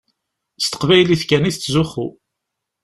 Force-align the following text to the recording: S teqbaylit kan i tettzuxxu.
S 0.63 0.65
teqbaylit 0.67 1.23
kan 1.29 1.47
i 1.49 1.51
tettzuxxu. 1.53 2.07